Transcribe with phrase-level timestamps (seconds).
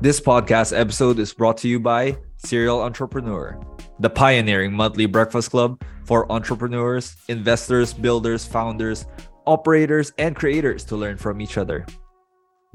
[0.00, 3.58] This podcast episode is brought to you by Cereal Entrepreneur,
[3.98, 9.06] the pioneering monthly breakfast club for entrepreneurs, investors, builders, founders,
[9.44, 11.84] operators, and creators to learn from each other.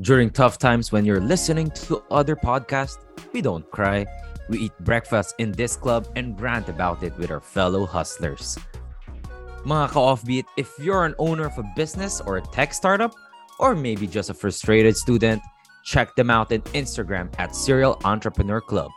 [0.01, 2.97] During tough times when you're listening to other podcasts,
[3.31, 4.05] we don't cry.
[4.49, 8.57] We eat breakfast in this club and rant about it with our fellow hustlers.
[9.63, 13.15] Mga ka-offbeat, if you're an owner of a business or a tech startup,
[13.59, 15.41] or maybe just a frustrated student,
[15.83, 18.91] check them out on Instagram at Cereal Entrepreneur Club.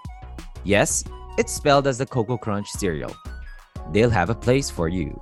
[0.65, 1.05] Yes,
[1.37, 3.15] it's spelled as the Cocoa Crunch cereal.
[3.93, 5.21] They'll have a place for you.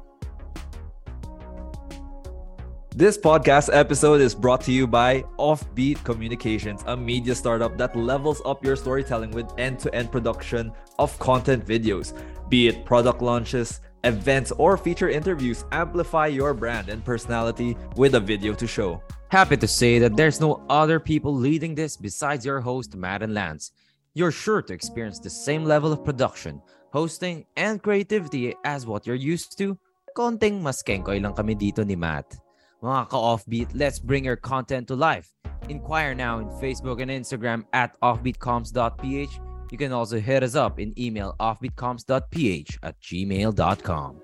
[2.97, 8.41] This podcast episode is brought to you by Offbeat Communications, a media startup that levels
[8.45, 10.71] up your storytelling with end to end production
[11.01, 12.17] of content videos.
[12.49, 18.21] Be it product launches, events, or feature interviews, amplify your brand and personality with a
[18.21, 19.03] video to show.
[19.35, 23.35] Happy to say that there's no other people leading this besides your host, Matt and
[23.35, 23.73] Lance.
[24.15, 29.19] You're sure to experience the same level of production, hosting, and creativity as what you're
[29.19, 29.77] used to.
[30.17, 32.39] Konting mas lang kami dito ni Matt.
[32.81, 35.35] Mga ka-offbeat, let's bring your content to life.
[35.69, 39.41] Inquire now in Facebook and Instagram at offbeatcoms.ph.
[39.73, 44.24] You can also hit us up in email offbeatcoms.ph at gmail.com.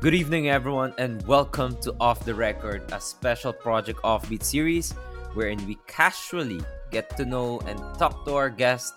[0.00, 4.92] Good evening, everyone, and welcome to Off the Record, a special Project Offbeat series
[5.34, 6.60] wherein we casually
[6.92, 8.94] get to know and talk to our guests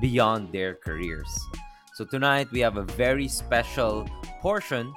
[0.00, 1.26] beyond their careers.
[1.94, 4.08] So, tonight we have a very special
[4.40, 4.94] portion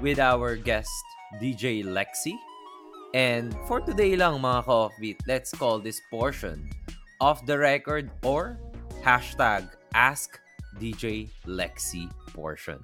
[0.00, 0.94] with our guest,
[1.42, 2.38] DJ Lexy.
[3.12, 6.70] And for today lang, mga ka-offbeat, let's call this portion
[7.20, 8.60] Off the Record or
[9.02, 10.38] hashtag Ask
[10.78, 12.78] DJ Lexy portion.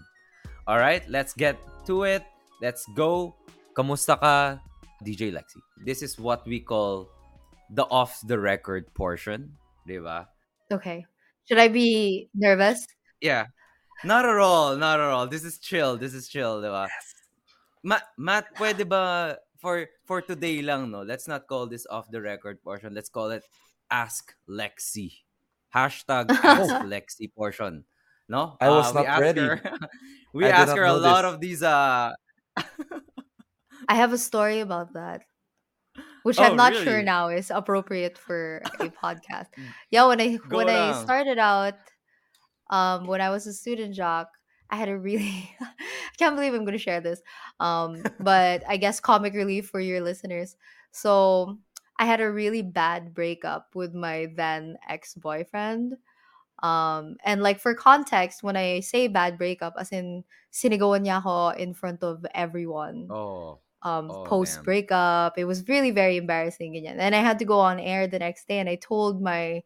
[0.67, 1.55] All right, let's get
[1.87, 2.23] to it.
[2.61, 3.35] Let's go.
[3.77, 4.59] Kamusta ka,
[5.05, 5.61] DJ Lexy?
[5.85, 7.09] This is what we call
[7.71, 9.55] the off the record portion,
[9.87, 10.29] di ba?
[10.73, 11.07] Okay.
[11.47, 12.83] Should I be nervous?
[13.21, 13.47] Yeah.
[14.05, 15.27] Not at all, not at all.
[15.27, 15.97] This is chill.
[15.97, 16.89] This is chill, di ba?
[16.91, 17.07] Yes.
[17.87, 21.07] Ma- Matt, pwede ba for for today lang, no?
[21.07, 22.95] Let's not call this off the record portion.
[22.95, 23.45] Let's call it
[23.91, 25.23] Ask Lexy.
[25.71, 27.85] Hashtag Ask Lexy portion.
[28.29, 28.57] No?
[28.61, 29.41] I was Uh, we not ask ready.
[29.41, 29.63] her-
[30.35, 31.33] we I ask her a lot this.
[31.35, 32.13] of these uh
[33.89, 35.23] I have a story about that,
[36.23, 39.47] which Oh, I'm not sure now is appropriate for a podcast.
[39.91, 41.75] Yeah, when I Go when I started out,
[42.71, 44.29] um, when I was a student jock,
[44.71, 47.23] I had a really I can't believe I'm gonna share this.
[47.61, 50.57] Um, but I guess comic relief for your listeners.
[50.91, 51.59] So
[51.99, 55.95] I had a really bad breakup with my then ex-boyfriend.
[56.63, 61.57] Um, and like for context, when I say bad breakup, as in sinigawan niya ako
[61.59, 63.61] in front of everyone Oh.
[63.83, 65.39] um Oh, post breakup.
[65.39, 66.99] It was really very embarrassing ganyan.
[66.99, 69.63] And I had to go on air the next day and I told my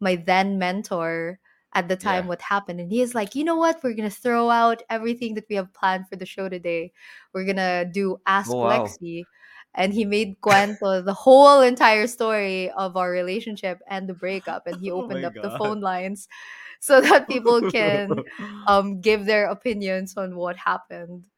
[0.00, 1.40] my then mentor
[1.74, 2.28] at the time Yeah.
[2.28, 3.82] what happened and he is like, "You know what?
[3.82, 6.92] We're going to throw out everything that we have planned for the show today.
[7.34, 8.98] We're going to do Ask Oh, wow.
[8.98, 9.28] Lexy."
[9.76, 14.80] And he made cuento the whole entire story of our relationship and the breakup and
[14.80, 16.32] he Oh opened my up the phone lines
[16.80, 18.24] so that people can
[18.66, 21.28] um give their opinions on what happened.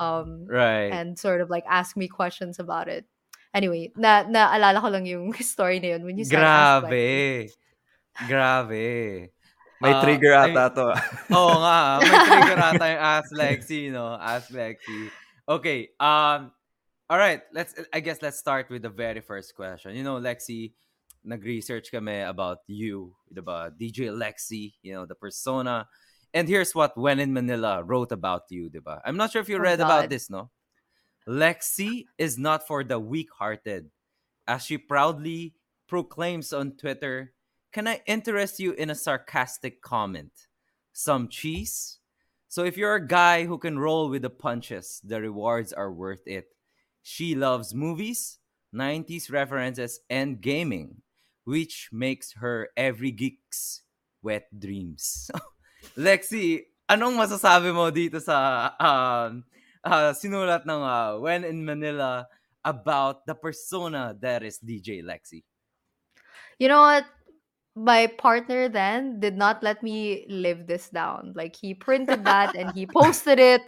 [0.00, 0.88] Um right.
[0.88, 3.04] and sort of like ask me questions about it.
[3.52, 6.88] Anyway, na naalala ko lang yung story na yun when you said ask Lexy.
[6.88, 7.52] Grabe.
[8.24, 8.86] Grabe.
[9.82, 10.86] May Ah, trigger I- ata to.
[11.34, 14.14] Oo nga, may trigger ata yung Ask Lexy, no?
[14.14, 15.10] Ask Lexy.
[15.42, 16.54] Okay, um,
[17.12, 19.94] all right, let's, I guess let's start with the very first question.
[19.94, 20.72] You know, Lexy,
[21.22, 23.70] nag-research kami about you, diba?
[23.78, 25.86] DJ Lexy, you know, the persona.
[26.32, 29.02] And here's what When in Manila wrote about you, diba?
[29.04, 30.48] I'm not sure if you Oh, read about this, no?
[31.28, 33.90] Lexy is not for the weak-hearted.
[34.48, 35.52] As she proudly
[35.88, 37.34] proclaims on Twitter,
[37.74, 40.32] can I interest you in a sarcastic comment?
[40.94, 41.98] Some cheese?
[42.48, 46.26] So if you're a guy who can roll with the punches, the rewards are worth
[46.26, 46.48] it.
[47.02, 48.38] She loves movies,
[48.74, 51.02] 90s references, and gaming,
[51.44, 53.82] which makes her every geek's
[54.22, 55.30] wet dreams.
[55.98, 59.42] Lexy, anong masasabi mo dito sa um,
[59.82, 62.30] uh, sinulat ng uh, When in Manila
[62.62, 65.42] about the persona that is DJ Lexy?
[66.62, 67.04] You know what?
[67.74, 71.32] My partner then did not let me live this down.
[71.34, 73.62] Like he printed that and he posted it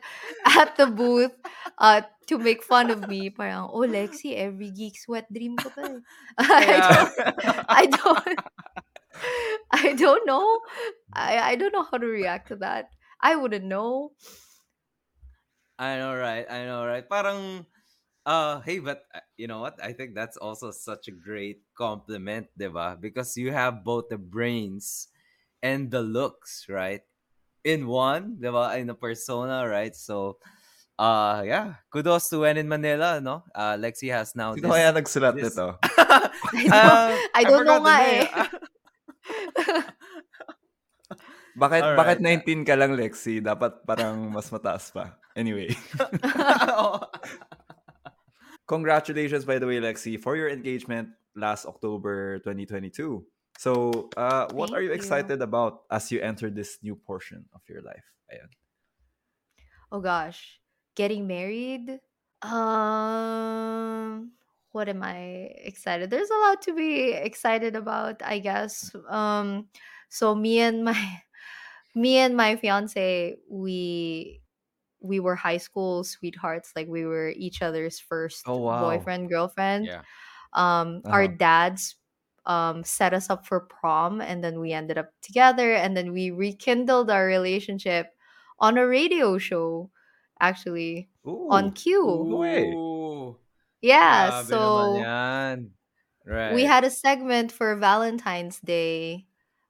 [0.45, 1.33] at the booth
[1.79, 3.31] uh, to make fun of me.
[3.31, 5.99] Parang, oh Lexy, every geek's wet dream ko eh."
[6.39, 7.13] I don't,
[7.69, 8.39] I don't,
[9.73, 10.61] I don't know.
[11.13, 12.91] I, I don't know how to react to that.
[13.21, 14.13] I wouldn't know.
[15.79, 16.47] I know, right?
[16.51, 17.09] I know, right?
[17.09, 17.67] Parang,
[18.25, 19.77] Uh, hey, but uh, you know what?
[19.85, 22.97] I think that's also such a great compliment, diba?
[22.99, 25.09] Because you have both the brains
[25.63, 27.05] and the looks, right?
[27.65, 28.81] In one, diba?
[28.81, 29.93] In a persona, right?
[29.93, 30.41] So,
[30.97, 33.45] uh, yeah, kudos to When in Manila, no?
[33.55, 35.53] Uh, Lexy has now Sino this, kaya nagsulat this.
[35.53, 35.77] nito?
[35.85, 38.25] I don't, Uh, I don't know forgot the nga name.
[38.25, 38.49] eh.
[41.55, 42.19] Bakit, Alright.
[42.19, 43.39] bakit 19 ka lang, Lexy?
[43.39, 45.15] Dapat parang mas mataas pa.
[45.39, 45.71] Anyway.
[48.67, 53.25] Congratulations, by the way, Lexy, for your engagement last October 2022.
[53.59, 54.95] So, uh, what Thank are you you.
[54.95, 58.05] excited about as you enter this new portion of your life?
[58.33, 58.49] Ayan.
[59.93, 60.61] oh gosh,
[60.97, 62.01] getting married.
[62.43, 64.33] Um,
[64.73, 66.11] what am I excited?
[66.11, 68.91] There's a lot to be excited about, I guess.
[69.09, 69.69] Um,
[70.09, 71.23] so me and my
[71.95, 74.41] me and my fiance, we
[75.05, 76.73] we were high school sweethearts.
[76.77, 78.81] Like we were each other's first Oh, wow.
[78.81, 79.87] boyfriend girlfriend.
[79.87, 80.03] yeah.
[80.55, 81.37] Um, our Uh-huh.
[81.37, 81.97] dads
[82.47, 86.31] um set us up for prom, and then we ended up together, and then we
[86.31, 88.15] rekindled our relationship
[88.61, 89.91] on a radio show,
[90.41, 91.11] actually
[91.51, 91.73] on Ooh.
[91.73, 92.29] Q.
[92.29, 92.43] No.
[92.43, 93.41] Ooh.
[93.83, 95.09] Yeah, Grabe so.
[96.27, 96.55] Right.
[96.55, 99.27] we had a segment for Valentine's Day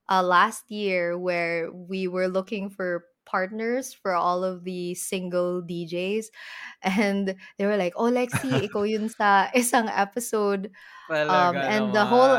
[0.09, 6.27] uh, last year where we were looking for partners for all of the single DJs.
[6.83, 10.71] And they were like, oh, Lexy, ikaw yun sa isang episode.
[11.11, 12.37] Um, and the whole,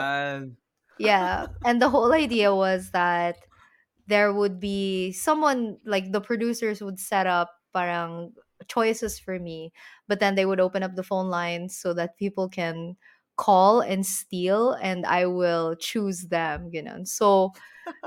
[0.97, 3.37] yeah, and the whole idea was that
[4.07, 8.31] there would be someone, like the producers would set up parang
[8.67, 9.73] choices for me,
[10.07, 12.95] but then they would open up the phone lines so that people can
[13.37, 17.03] call and steal and I will choose them, you know.
[17.03, 17.53] So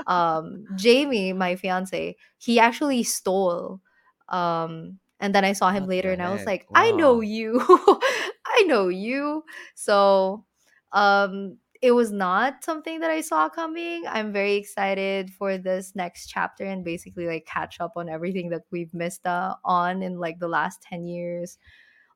[0.06, 3.80] um Jamie, my fiance, he actually stole.
[4.28, 6.46] Um and then I saw him What later and I was heck?
[6.46, 7.60] like, I know you.
[8.46, 9.44] I know you.
[9.74, 10.44] So
[10.92, 14.04] um it was not something that I saw coming.
[14.08, 18.62] I'm very excited for this next chapter and basically like catch up on everything that
[18.72, 21.56] we've missed uh, on in like the last 10 years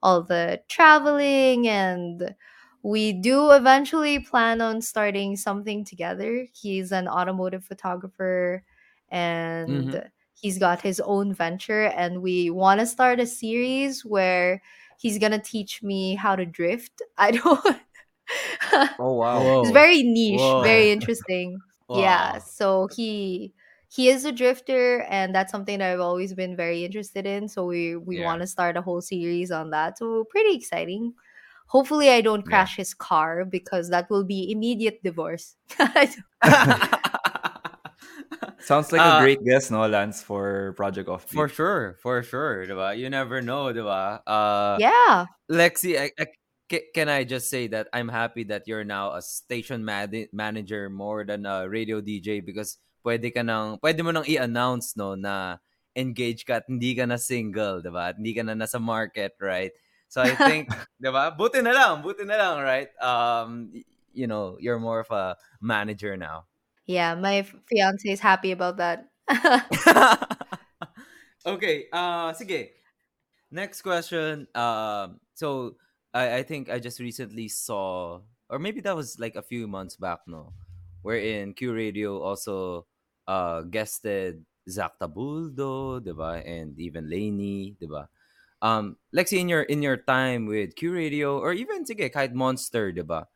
[0.03, 2.35] all the traveling and
[2.83, 6.47] we do eventually plan on starting something together.
[6.53, 8.65] He's an automotive photographer
[9.11, 10.03] and Mhm.
[10.35, 14.61] he's got his own venture and we want to start a series where
[14.97, 17.03] he's going to teach me how to drift.
[17.19, 17.65] I don't
[18.99, 19.43] Oh, wow.
[19.61, 20.59] It's very niche, Whoa.
[20.59, 21.63] very interesting.
[21.93, 23.53] Yeah, so he
[23.89, 27.49] he is a drifter and that's something that I've always been very interested in.
[27.49, 28.21] So we we Yeah.
[28.21, 29.99] want to start a whole series on that.
[29.99, 31.15] So pretty exciting.
[31.73, 32.53] Hopefully I don't Yeah.
[32.69, 35.57] crash his car because that will be immediate divorce.
[38.63, 41.35] Sounds like Uh, a great guess, no, Lance, for Project Offbeat.
[41.35, 42.95] For sure, for sure, diba?
[42.95, 44.21] You never know, diba?
[44.23, 45.27] Uh, yeah.
[45.51, 46.27] Lexy, I, I,
[46.95, 51.25] can I just say that I'm happy that you're now a station mad- manager more
[51.25, 55.57] than a radio DJ because pwede ka nang, pwede mo nang i-announce, no, na
[55.97, 58.15] engaged ka at hindi ka na single, diba?
[58.15, 59.73] At hindi ka na nasa market, right?
[60.13, 60.69] So I think,
[61.01, 61.33] diba?
[61.33, 62.93] Buti na lang, buti na lang, right?
[63.01, 63.73] Um,
[64.13, 66.45] you know, you're more of a manager now.
[66.85, 69.09] Yeah, my fiance is happy about that.
[71.49, 72.77] okay, uh, sige.
[73.49, 74.53] Next question.
[74.53, 75.81] Um, so
[76.13, 78.21] I, I think I just recently saw,
[78.53, 80.53] or maybe that was like a few months back, no,
[81.01, 82.85] wherein Q Radio also
[83.25, 88.13] uh guested Zack Tabudlo, diba, and even Laney, diba.
[88.63, 92.95] Um, Lexy, in your in your time with Q Radio, or even sige, kahit Monster,
[92.95, 93.27] diba,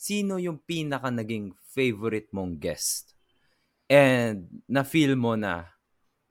[0.00, 3.12] sino yung pinaka naging favorite mong guest?
[3.92, 5.68] And na-feel mo na,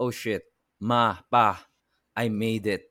[0.02, 0.50] oh shit,
[0.82, 1.62] ma, pa,
[2.18, 2.90] I made it.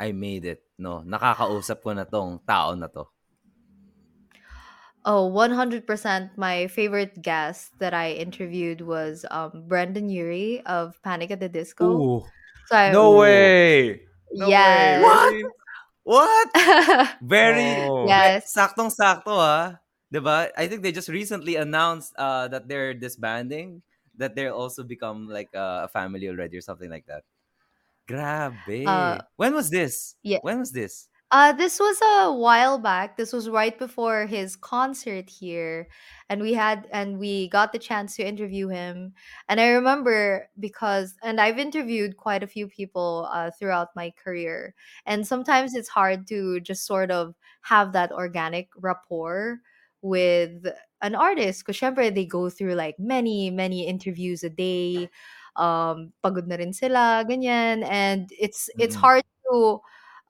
[0.00, 0.64] I made it.
[0.80, 3.04] No, nakakausap ko na tong tao na to.
[5.06, 5.84] Oh, 100%
[6.34, 12.24] my favorite guest that I interviewed was um Brendon Urie of Panic at the Disco.
[12.66, 13.20] So I, No Ooh.
[13.22, 14.05] way!
[14.34, 15.02] No Yes.
[15.02, 15.42] way!
[15.44, 15.52] What?
[16.06, 16.48] What?
[17.22, 18.06] Very Oh.
[18.06, 18.52] Yes.
[18.54, 19.78] saktong-sakto ah.
[20.10, 20.50] 'Di ba?
[20.54, 23.82] I think they just recently announced uh, that they're disbanding,
[24.14, 27.26] that they'll also become like uh, a family already or something like that.
[28.06, 28.86] Grabe.
[28.86, 30.14] Uh, when was this?
[30.22, 30.38] yeah.
[30.42, 31.10] When was this?
[31.32, 33.16] Uh, this was a while back.
[33.16, 35.88] This was right before his concert here,
[36.30, 39.12] and we had and we got the chance to interview him.
[39.48, 44.74] And I remember because, and I've interviewed quite a few people uh, throughout my career,
[45.04, 49.58] and sometimes it's hard to just sort of have that organic rapport
[50.02, 50.64] with
[51.02, 55.10] an artist because syempre they go through like many many interviews a day.
[55.56, 58.94] Um, pagod na rin sila, ganyan, and it's it's Mm-mm.
[58.94, 59.80] hard to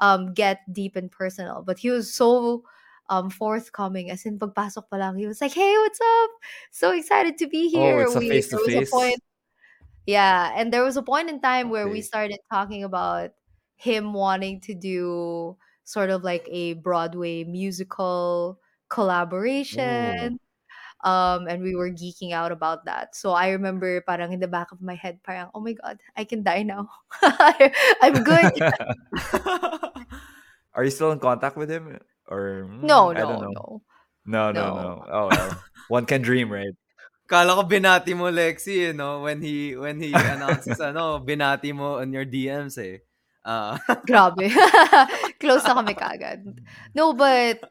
[0.01, 1.63] um get deep and personal.
[1.63, 2.65] But he was so
[3.09, 6.31] um forthcoming as in pagpasok pa lang, he was like, "Hey, what's up?
[6.71, 8.91] So excited to be Oh, here." it's a We face to there was a face.
[8.91, 9.23] point
[10.07, 13.33] yeah, and there was a point in time where we started talking about
[13.77, 18.61] him wanting to do sort of like a Broadway musical
[19.73, 20.29] Oh.
[20.29, 20.39] collaboration.
[21.05, 23.15] Um, and we were geeking out about that.
[23.17, 26.25] So I remember parang in the back of my head, parang, oh my god, I
[26.25, 26.89] can die now.
[27.23, 28.51] I'm good.
[30.77, 31.99] Are you still in contact with him?
[32.29, 33.83] Or No, mm, I don't no, know.
[34.29, 34.75] no, No, no, no.
[34.77, 35.05] no.
[35.09, 35.53] Oh well.
[35.89, 36.75] One can dream, right?
[37.27, 41.99] Kala ko binati mo Lexi, you know, when he when he announces ano, binati mo
[41.99, 43.03] on your DMs eh.
[43.47, 43.79] Ah.
[44.11, 44.51] Grabe.
[45.41, 46.43] Close na kami kagad.
[46.95, 47.63] No, but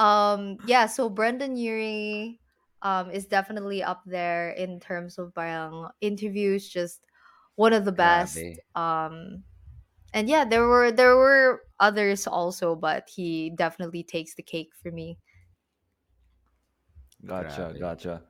[0.00, 2.40] um yeah, so Brendon Urie
[2.80, 7.04] um is definitely up there in terms of parang interviews, just
[7.56, 8.36] one of the best.
[8.36, 8.56] Grabe.
[8.76, 9.44] Um
[10.12, 14.90] and yeah, there were there were others also, but he definitely takes the cake for
[14.90, 15.18] me.
[17.24, 17.80] Gotcha, Grabe.
[17.80, 18.22] gotcha.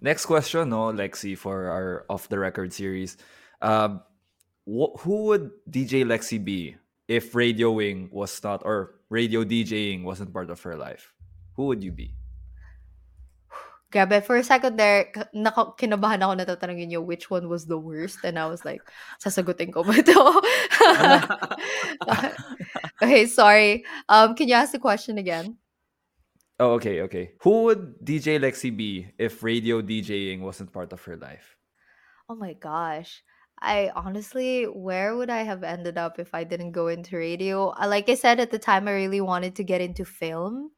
[0.00, 3.16] Next question, no, Lexy, for our off the record series.
[3.62, 4.02] Um,
[4.66, 6.76] wh- who would DJ Lexy be
[7.08, 11.14] if radioing was not, or radio DJing wasn't part of her life?
[11.54, 12.14] Who would you be?
[13.94, 18.26] Grabe, for a second there, naka, kinabahan ako natatanungin niyo which one was the worst.
[18.26, 18.82] And I was like,
[19.22, 20.18] sasagutin ko ba ito?
[23.02, 23.86] okay, sorry.
[24.10, 25.62] Um, can you ask the question again?
[26.58, 27.38] Oh, okay, okay.
[27.46, 31.54] Who would DJ Lexy be if radio DJing wasn't part of her life?
[32.28, 33.22] Oh my gosh.
[33.62, 37.70] I honestly, where would I have ended up if I didn't go into radio?
[37.70, 40.70] Uh, Like I said at the time, I really wanted to get into film.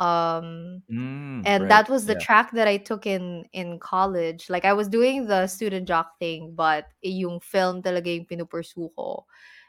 [0.00, 1.70] Um, Mm, and right.
[1.70, 2.24] that was the Yeah.
[2.26, 4.50] track that I took in in college.
[4.50, 9.26] Like I was doing the student jock thing, but yung film talaga yung pinupursu ko.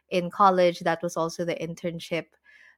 [0.10, 2.28] In college, that was also the internship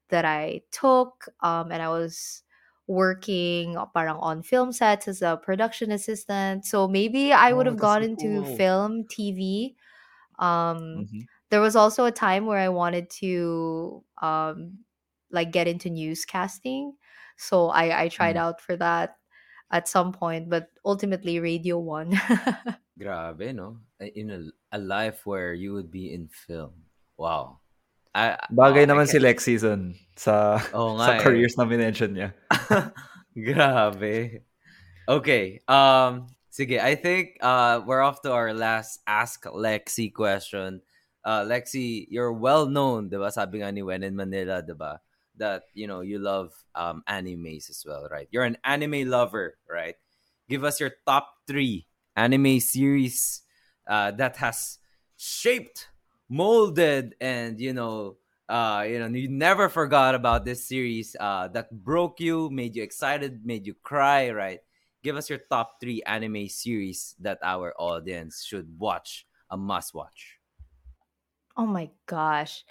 [0.09, 1.27] that I took.
[1.41, 2.43] Um, and I was
[2.87, 6.65] working parang on film sets as a production assistant.
[6.65, 8.45] So maybe I would Oh, have gone into cool.
[8.45, 9.75] film, TV.
[10.39, 11.27] Um, Mhm.
[11.49, 14.79] there was also a time where I wanted to um
[15.31, 16.93] like get into newscasting.
[17.43, 18.43] So I I tried Mm.
[18.47, 19.19] out for that
[19.67, 22.15] at some point, but ultimately radio won.
[22.99, 23.81] Grabe, no?
[23.99, 24.39] In a,
[24.71, 26.85] a life where you would be in film.
[27.19, 27.59] Wow.
[28.13, 31.21] I, Bagay oh, I naman si can't- Lexy dun sa, Oo sa nga eh.
[31.25, 32.29] careers na minention niya.
[33.33, 34.45] Grabe.
[35.09, 35.59] Okay.
[35.67, 40.85] Um sige, I think uh we're off to our last ask Lexy question.
[41.25, 43.33] Uh Lexy, you're well known, 'di ba?
[43.33, 45.01] Sabi nga ni When in Manila, 'di ba?
[45.37, 48.27] That you know, you love um animes as well, right?
[48.31, 49.95] You're an anime lover, right?
[50.49, 53.41] Give us your top 3 anime series
[53.87, 54.77] uh that has
[55.17, 55.89] shaped,
[56.29, 58.17] molded and you know,
[58.49, 62.83] uh you know, you never forgot about this series uh that broke you, made you
[62.83, 64.59] excited, made you cry, right?
[65.03, 70.39] Give us your top 3 anime series that our audience should watch, a must watch.
[71.57, 72.65] oh my gosh.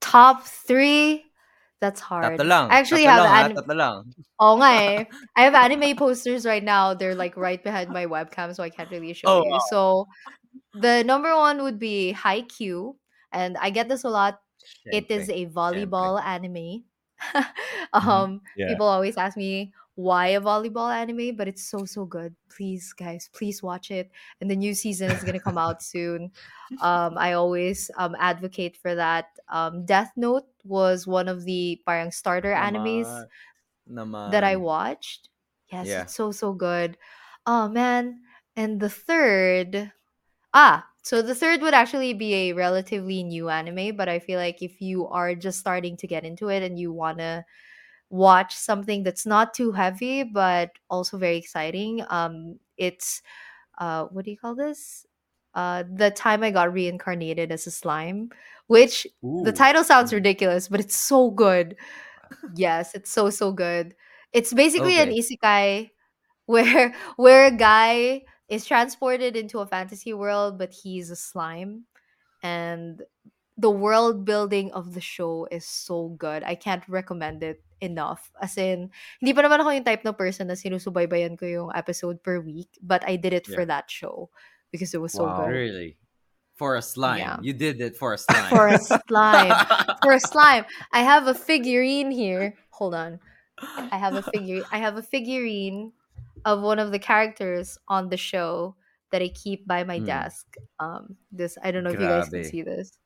[0.00, 1.24] Top three?
[1.84, 2.40] That's hard.
[2.40, 2.64] Tatlo lang.
[2.72, 3.44] I actually Tatlo have lang, ha?
[3.44, 3.96] anim- Tatlo lang.
[4.40, 4.98] Oh nga eh.
[5.36, 6.96] I have anime posters right now.
[6.96, 9.52] They're like right behind my webcam, so I can't really show Oh, you.
[9.52, 9.60] wow.
[9.68, 9.80] So
[10.72, 12.96] the number one would be Haikyuu,
[13.36, 14.40] and I get this a lot.
[14.88, 16.88] It is a volleyball anime.
[17.94, 18.08] Mhm.
[18.08, 18.72] um, Yeah.
[18.72, 22.34] people always ask me why a volleyball anime, but it's so so good.
[22.50, 24.10] Please, guys, please watch it.
[24.40, 26.32] And the new season is gonna come out soon.
[26.80, 29.26] Um, I always um advocate for that.
[29.48, 33.06] Um, Death Note was one of the parang starter animes
[33.90, 34.30] Naman.
[34.32, 35.28] that I watched.
[35.70, 36.02] Yes, Yeah.
[36.02, 36.96] it's so so good.
[37.46, 38.20] Oh man.
[38.56, 39.92] And the third
[40.54, 44.62] ah, so the third would actually be a relatively new anime, but I feel like
[44.62, 47.44] if you are just starting to get into it and you want to
[48.14, 53.22] watch something that's not too heavy but also very exciting, um it's
[53.78, 55.06] uh what do you call this?
[55.54, 58.30] Uh the time I got reincarnated as a slime,
[58.68, 59.06] which
[59.42, 61.76] the title sounds ridiculous, but it's so good.
[62.46, 63.94] Yes, it's so so good.
[64.32, 65.90] It's basically an isekai
[66.46, 71.84] where where a guy is transported into a fantasy world but he's a slime
[72.42, 73.02] and
[73.58, 76.44] the world building of the show is so good.
[76.44, 78.32] I can't recommend it enough.
[78.40, 78.88] As in,
[79.20, 82.72] hindi pa naman ako yung type na person na sinusubaybayan ko yung episode per week,
[82.80, 84.32] but I did it for that show
[84.72, 85.44] because it was so Wow.
[85.44, 85.52] good.
[85.52, 85.90] Really?
[86.56, 87.18] For a slime.
[87.18, 87.36] Yeah.
[87.42, 88.48] You did it for a slime.
[88.48, 89.54] For a slime.
[90.04, 90.64] For a slime.
[90.92, 92.54] I have a figurine here.
[92.76, 93.20] Hold on.
[93.90, 95.92] I have a figure I have a figurine
[96.44, 98.76] of one of the characters on the show
[99.10, 100.06] that I keep by my Mm.
[100.06, 100.60] desk.
[100.78, 102.98] Um this I don't know if you guys can see this.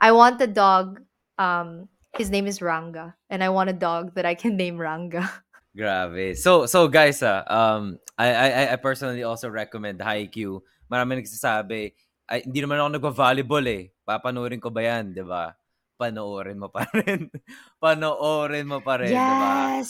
[0.00, 1.00] I want the dog
[1.38, 5.26] um His name is Ranga, and I want a dog that I can name Ranga.
[5.74, 6.38] Grabe.
[6.38, 10.62] So so guys, ah, um I I I personally also recommend Haikyuu.
[10.86, 11.90] Marami nagsasabi,
[12.30, 13.90] ay, hindi naman ako nagvo-volleyball eh.
[14.06, 15.58] Papanoorin ko ba 'yan, 'di ba?
[15.98, 17.26] Panoorin mo pa rin.
[17.82, 19.82] Panoorin mo pa rin, 'di ba?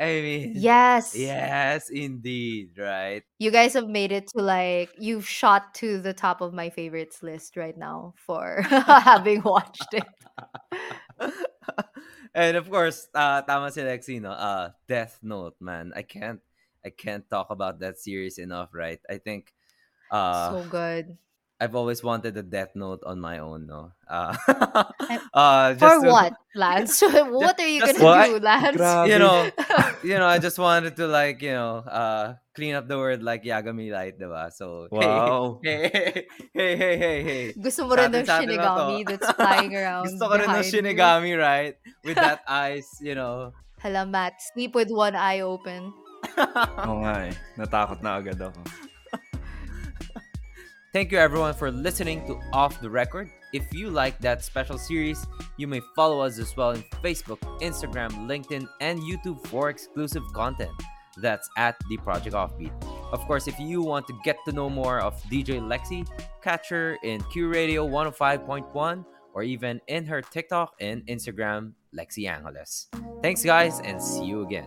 [0.00, 1.14] I mean, Yes.
[1.14, 3.22] yes, indeed, right?
[3.38, 7.22] You guys have made it to like you've shot to the top of my favorites
[7.22, 10.04] list right now for having watched it.
[12.34, 14.32] and of course, uh, tama si Lexy, no?
[14.32, 15.92] Uh, Death Note, man.
[15.94, 16.40] I can't,
[16.84, 19.00] I can't talk about that series enough, right?
[19.08, 19.52] I think,
[20.10, 21.18] uh, so good.
[21.60, 23.92] I've always wanted a Death Note on my own, no?
[24.10, 24.34] Uh,
[25.06, 26.98] And uh, For to- what, Lance?
[27.30, 28.26] what are you just- gonna What?
[28.26, 28.76] do, Lance?
[28.80, 29.06] Grabe.
[29.12, 29.36] You know,
[30.02, 33.44] you know, I just wanted to like, you know, uh, clean up the word like
[33.44, 34.50] Yagami Light, diba?
[34.50, 35.60] So, hey, Wow.
[35.62, 35.78] hey,
[36.50, 37.44] hey, hey, hey, hey.
[37.54, 38.64] Gusto mo Sa rin atin- ng sa atin na to.
[38.64, 40.72] Shinigami that's flying around Gusto ko rin ng behind you?
[40.74, 41.74] Shinigami, right?
[42.02, 43.52] With that eyes, you know.
[43.78, 45.92] Hala, Matt, sleep with one eye open.
[46.82, 47.34] Oo nga eh.
[47.54, 48.58] Natakot na agad ako.
[50.92, 53.30] Thank you everyone for listening to Off the Record.
[53.52, 55.24] If you like that special series,
[55.56, 60.72] you may follow us as well on Facebook, Instagram, LinkedIn, and YouTube for exclusive content.
[61.18, 62.72] That's at the Project Offbeat.
[63.12, 66.08] Of course, if you want to get to know more of DJ Lexy,
[66.42, 72.88] catch her in Q Radio 105.1 or even in her TikTok and Instagram, Lexy Angeles.
[73.22, 74.66] Thanks, guys, and see you again.